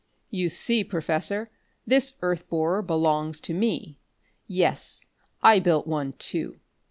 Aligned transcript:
"You 0.31 0.49
see, 0.49 0.83
Professor, 0.83 1.51
this 1.85 2.13
earth 2.23 2.49
borer 2.49 2.81
belongs 2.81 3.39
to 3.41 3.53
me. 3.53 3.99
Yes, 4.47 5.05
I 5.43 5.59
built 5.59 5.85
one 5.85 6.13
too. 6.13 6.59